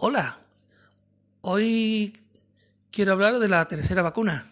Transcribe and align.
Hola, 0.00 0.38
hoy 1.40 2.12
quiero 2.92 3.14
hablar 3.14 3.40
de 3.40 3.48
la 3.48 3.66
tercera 3.66 4.00
vacuna. 4.00 4.48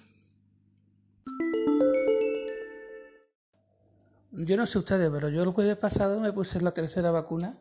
Yo 4.32 4.56
no 4.56 4.66
sé 4.66 4.79
ustedes, 4.80 5.09
pero 5.09 5.29
yo 5.29 5.45
el 5.45 5.51
jueves 5.51 5.77
pasado 5.77 6.19
me 6.19 6.32
puse 6.32 6.61
la 6.61 6.73
tercera 6.73 7.12
vacuna 7.12 7.56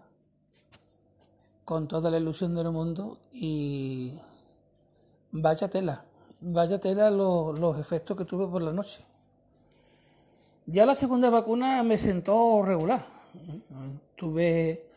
con 1.63 1.87
toda 1.87 2.09
la 2.09 2.17
ilusión 2.17 2.55
del 2.55 2.71
mundo 2.71 3.19
y 3.31 4.19
vaya 5.29 5.67
tela, 5.67 6.05
vaya 6.41 6.79
tela 6.79 7.11
los, 7.11 7.59
los 7.59 7.77
efectos 7.77 8.17
que 8.17 8.25
tuve 8.25 8.47
por 8.47 8.63
la 8.63 8.73
noche. 8.73 9.05
Ya 10.65 10.87
la 10.87 10.95
segunda 10.95 11.29
vacuna 11.29 11.83
me 11.83 11.99
sentó 11.99 12.63
regular. 12.63 13.05
Tuve 14.15 14.94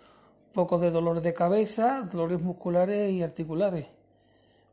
poco 0.52 0.78
de 0.78 0.90
dolor 0.90 1.20
de 1.20 1.34
cabeza, 1.34 2.02
dolores 2.10 2.42
musculares 2.42 3.10
y 3.12 3.22
articulares. 3.22 3.86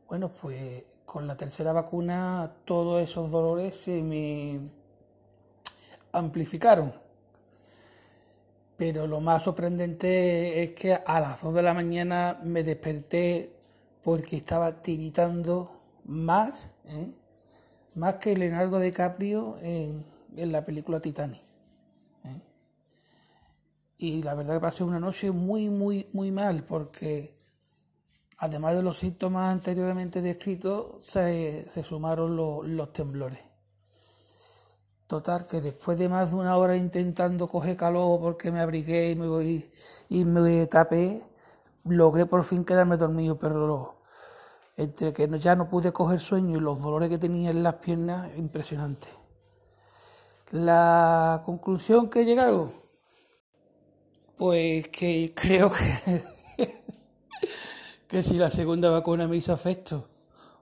Bueno, 0.08 0.30
pues 0.30 0.84
con 1.04 1.26
la 1.26 1.36
tercera 1.36 1.72
vacuna 1.72 2.52
todos 2.64 3.02
esos 3.02 3.30
dolores 3.30 3.76
se 3.76 4.02
me 4.02 4.60
amplificaron. 6.12 6.92
Pero 8.76 9.06
lo 9.06 9.20
más 9.20 9.44
sorprendente 9.44 10.62
es 10.62 10.72
que 10.72 10.94
a 10.94 11.20
las 11.20 11.42
2 11.42 11.54
de 11.54 11.62
la 11.62 11.74
mañana 11.74 12.38
me 12.42 12.62
desperté 12.62 13.52
porque 14.02 14.36
estaba 14.36 14.82
tiritando 14.82 15.80
más, 16.04 16.70
¿eh? 16.84 17.10
más 17.94 18.16
que 18.16 18.36
Leonardo 18.36 18.78
DiCaprio 18.78 19.56
en 19.62 20.04
la 20.36 20.64
película 20.64 21.00
Titanic 21.00 21.45
y 23.98 24.22
la 24.22 24.34
verdad 24.34 24.54
que 24.54 24.60
pasé 24.60 24.84
una 24.84 25.00
noche 25.00 25.30
muy, 25.30 25.70
muy, 25.70 26.06
muy 26.12 26.30
mal 26.30 26.64
porque 26.64 27.36
además 28.38 28.74
de 28.76 28.82
los 28.82 28.98
síntomas 28.98 29.52
anteriormente 29.52 30.20
descritos, 30.20 31.04
se, 31.04 31.68
sumaron 31.82 32.36
los 32.36 32.92
temblores. 32.92 33.40
Total, 35.06 35.46
que 35.46 35.60
después 35.60 35.96
de 35.98 36.08
más 36.08 36.30
de 36.30 36.36
una 36.36 36.56
hora 36.56 36.76
intentando 36.76 37.46
coger 37.46 37.76
calor 37.76 38.18
porque 38.20 38.50
me 38.50 38.60
abrigué 38.60 39.12
y 39.12 39.16
me, 39.16 39.28
voy, 39.28 39.70
y 40.08 40.24
me 40.24 40.66
tapé, 40.66 41.22
logré 41.84 42.26
por 42.26 42.42
fin 42.42 42.64
quedarme 42.64 42.96
dormido, 42.96 43.38
pero 43.38 44.00
entre 44.76 45.12
que 45.12 45.28
ya 45.38 45.54
no 45.54 45.70
pude 45.70 45.92
coger 45.92 46.20
sueño 46.20 46.58
y 46.58 46.60
los 46.60 46.82
dolores 46.82 47.08
que 47.08 47.18
tenía 47.18 47.50
en 47.50 47.62
las 47.62 47.76
piernas, 47.76 48.36
impresionante. 48.36 49.06
La 50.50 51.42
conclusión 51.46 52.10
que 52.10 52.22
he 52.22 52.24
llegado, 52.24 52.68
pues 54.36 54.88
que 54.88 55.32
creo 55.34 55.70
que, 55.70 56.22
que 58.08 58.22
si 58.22 58.34
la 58.34 58.50
segunda 58.50 58.90
vacuna 58.90 59.26
me 59.26 59.36
hizo 59.36 59.52
efecto, 59.52 60.08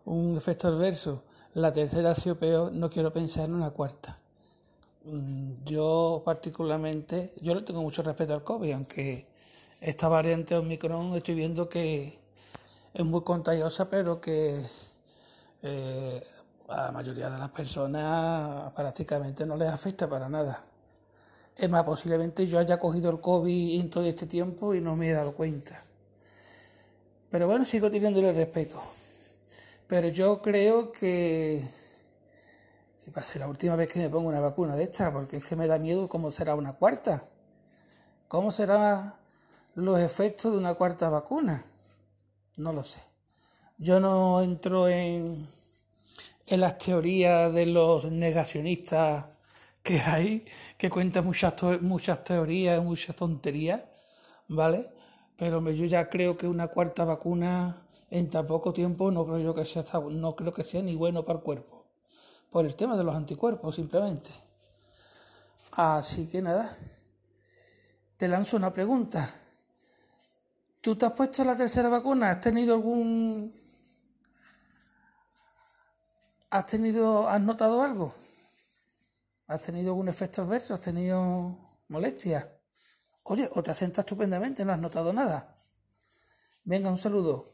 un 0.04 0.36
efecto 0.36 0.68
adverso, 0.68 1.24
la 1.54 1.72
tercera 1.72 2.12
ha 2.12 2.14
sido 2.14 2.38
peor, 2.38 2.72
no 2.72 2.90
quiero 2.90 3.12
pensar 3.12 3.46
en 3.46 3.54
una 3.54 3.70
cuarta. 3.70 4.18
Mm, 5.04 5.64
yo 5.64 6.22
particularmente, 6.24 7.34
yo 7.40 7.54
le 7.54 7.62
tengo 7.62 7.82
mucho 7.82 8.02
respeto 8.02 8.34
al 8.34 8.44
COVID, 8.44 8.72
aunque 8.72 9.26
esta 9.80 10.08
variante 10.08 10.56
Omicron 10.56 11.14
estoy 11.16 11.34
viendo 11.34 11.68
que 11.68 12.18
es 12.94 13.04
muy 13.04 13.22
contagiosa, 13.22 13.90
pero 13.90 14.20
que 14.20 14.64
eh, 15.62 16.26
a 16.68 16.84
la 16.84 16.92
mayoría 16.92 17.28
de 17.28 17.38
las 17.38 17.50
personas 17.50 18.72
prácticamente 18.72 19.44
no 19.44 19.56
les 19.56 19.68
afecta 19.68 20.08
para 20.08 20.28
nada. 20.28 20.64
Es 21.56 21.70
más, 21.70 21.84
posiblemente 21.84 22.46
yo 22.46 22.58
haya 22.58 22.78
cogido 22.78 23.10
el 23.10 23.20
COVID 23.20 23.80
en 23.80 23.90
todo 23.90 24.04
este 24.04 24.26
tiempo 24.26 24.74
y 24.74 24.80
no 24.80 24.96
me 24.96 25.10
he 25.10 25.12
dado 25.12 25.34
cuenta. 25.34 25.84
Pero 27.30 27.46
bueno, 27.46 27.64
sigo 27.64 27.90
teniéndole 27.90 28.32
respeto. 28.32 28.80
Pero 29.86 30.08
yo 30.08 30.42
creo 30.42 30.90
que, 30.90 31.64
que 33.04 33.10
va 33.12 33.22
la 33.36 33.48
última 33.48 33.76
vez 33.76 33.92
que 33.92 34.00
me 34.00 34.10
pongo 34.10 34.28
una 34.28 34.40
vacuna 34.40 34.74
de 34.74 34.84
esta, 34.84 35.12
porque 35.12 35.36
es 35.36 35.46
que 35.46 35.54
me 35.54 35.68
da 35.68 35.78
miedo 35.78 36.08
cómo 36.08 36.30
será 36.30 36.56
una 36.56 36.72
cuarta. 36.72 37.24
¿Cómo 38.26 38.50
serán 38.50 39.14
los 39.74 40.00
efectos 40.00 40.52
de 40.52 40.58
una 40.58 40.74
cuarta 40.74 41.08
vacuna? 41.08 41.64
No 42.56 42.72
lo 42.72 42.82
sé. 42.82 43.00
Yo 43.78 44.00
no 44.00 44.42
entro 44.42 44.88
en, 44.88 45.46
en 46.46 46.60
las 46.60 46.78
teorías 46.78 47.52
de 47.52 47.66
los 47.66 48.06
negacionistas 48.06 49.26
que 49.84 50.00
hay, 50.00 50.46
que 50.78 50.88
cuenta 50.88 51.20
muchas, 51.20 51.54
muchas 51.82 52.24
teorías, 52.24 52.82
muchas 52.82 53.14
tonterías, 53.14 53.82
¿vale? 54.48 54.90
Pero 55.36 55.60
yo 55.70 55.84
ya 55.84 56.08
creo 56.08 56.38
que 56.38 56.48
una 56.48 56.68
cuarta 56.68 57.04
vacuna 57.04 57.86
en 58.10 58.30
tan 58.30 58.46
poco 58.46 58.72
tiempo 58.72 59.10
no 59.10 59.26
creo 59.26 59.40
yo 59.40 59.54
que 59.54 59.66
sea, 59.66 59.84
no 60.10 60.34
creo 60.34 60.54
que 60.54 60.64
sea 60.64 60.82
ni 60.82 60.96
bueno 60.96 61.24
para 61.24 61.38
el 61.38 61.44
cuerpo, 61.44 61.84
por 62.50 62.64
el 62.64 62.74
tema 62.74 62.96
de 62.96 63.04
los 63.04 63.14
anticuerpos 63.14 63.76
simplemente. 63.76 64.30
Así 65.72 66.28
que 66.28 66.40
nada, 66.40 66.76
te 68.16 68.26
lanzo 68.26 68.56
una 68.56 68.72
pregunta. 68.72 69.28
¿Tú 70.80 70.96
te 70.96 71.04
has 71.04 71.12
puesto 71.12 71.44
la 71.44 71.56
tercera 71.56 71.90
vacuna? 71.90 72.30
¿Has 72.30 72.40
tenido 72.40 72.74
algún... 72.74 73.52
¿Has 76.50 76.66
tenido... 76.66 77.28
¿Has 77.28 77.40
notado 77.40 77.82
algo? 77.82 78.14
¿Has 79.46 79.62
tenido 79.62 79.92
algún 79.92 80.08
efecto 80.10 80.42
adverso? 80.42 80.74
¿Has 80.74 80.82
tenido 80.82 81.78
molestias? 81.88 82.46
Oye, 83.24 83.50
o 83.52 83.62
te 83.62 83.70
asientas 83.72 84.04
estupendamente, 84.04 84.64
no 84.64 84.72
has 84.72 84.80
notado 84.80 85.12
nada. 85.12 85.56
Venga, 86.64 86.90
un 86.90 86.98
saludo. 86.98 87.53